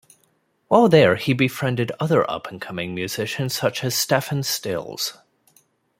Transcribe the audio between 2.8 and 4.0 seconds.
musicians such as